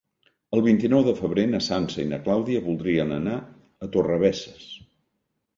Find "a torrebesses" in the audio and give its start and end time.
3.41-4.69